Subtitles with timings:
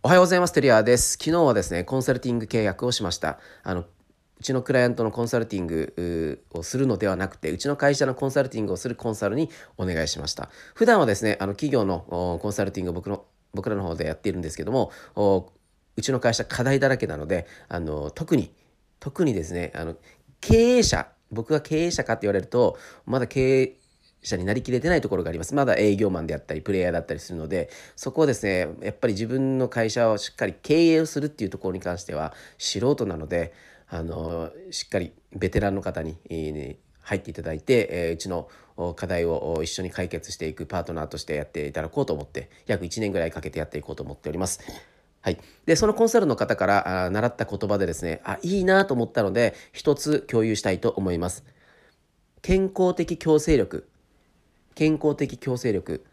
[0.00, 0.52] おはようございます。
[0.52, 1.14] テリアです。
[1.14, 3.40] 昨日はですね、コンサルティング契約をしました。
[3.64, 3.86] あのう
[4.40, 10.50] ちのクライアントのコンサルティングをするのではなくて、うちの会社のコンサルティングをするコンサルにお願いしました。
[10.76, 14.92] 普段はですね、あの企業のコンサルティングを僕の僕らの方でやっているんですけども、
[15.96, 18.54] うちの会社課題だらけなので、あの特に
[19.00, 19.96] 特にですね、あの
[20.40, 23.77] 経営者、僕が経営者かって言われると、まだ経営
[24.22, 25.54] 者になりきれてないところがあります。
[25.54, 33.52] まだ営業マンであったり、プレイヤーだったりするので、そこをですね、やっぱり自分の会社をしっかり経営をするっていうところに関しては、素人なので、
[33.88, 38.48] あの、しっかりベテランの方に、えー、入っていただいて、えー、うちの
[38.96, 44.60] 課題を一緒に解決していくパートナーとしてやっていただこうと思って、約1年ぐらいかけてやっていこうと思っております。
[45.20, 51.44] はい、でそのコンサルの方からあ習った言葉でですねあいいなと思ったので一つ共有したいと思います
[52.40, 53.88] 健康的強制力
[54.78, 56.04] 健康的強制力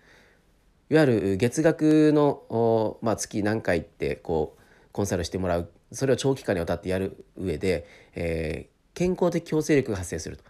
[0.90, 10.44] いわゆる月額の、まあ、月何回ってこうコンサルしてもらうそれを長期間にわたってやる上で、えー、健康的強制力が発生すると。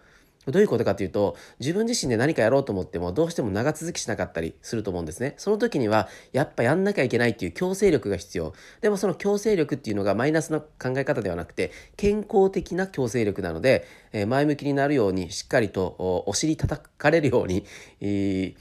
[0.48, 5.34] どういうことかというと自分自身で何かやろうと思ってもどうしても長続きしなかったりすると思うんですね。
[5.38, 8.54] その時にはやっぱやんなきゃいけないっていう強制力が必要。
[8.82, 17.66] でもその強制力っていうのがマイナスの考え方ではなくて健康的な強制力なので、え前向きになるようにしっかりとお尻叩かれるように、
[18.02, 18.56] え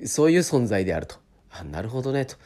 [0.00, 1.16] ー、そういう存在であると。
[1.50, 2.36] あなるほどねと。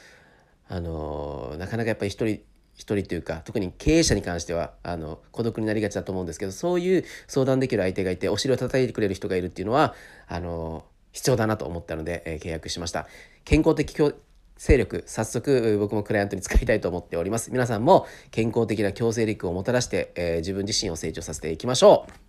[0.68, 2.40] あのー、なかなかやっぱり一人
[2.82, 9.94] 一人というか特に経営者に関してはあの孤独になりがちだと思うんですけどそういう相談できる相手がいてお尻を叩いてくれる人がいるっていうのは
[10.26, 13.06] あの必要だなと思ったので、えー、契約しました。
[13.44, 14.12] 健康的強
[14.56, 17.52] 制力早速僕もクライアントに使いたいと思っております。
[17.52, 22.21] 皆さんも健康的な強制力をもたらして、えー、自分自身を成長させていきましょう。